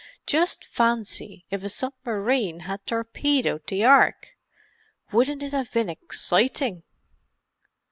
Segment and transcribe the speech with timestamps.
[0.25, 4.35] "Just fancy if a submarine had torpedoed the Ark!
[5.11, 6.81] Wouldn't it have been exciting!"